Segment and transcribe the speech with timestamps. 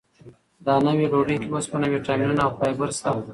[0.65, 3.09] دا نوې ډوډۍ کې اوسپنه، ویټامینونه او فایبر شته.